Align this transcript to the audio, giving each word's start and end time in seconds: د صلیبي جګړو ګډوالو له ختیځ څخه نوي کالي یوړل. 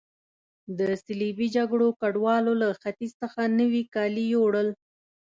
د 0.77 0.79
صلیبي 1.05 1.47
جګړو 1.57 1.87
ګډوالو 2.01 2.53
له 2.61 2.67
ختیځ 2.81 3.11
څخه 3.21 3.41
نوي 3.59 3.83
کالي 3.93 4.25
یوړل. 4.33 4.69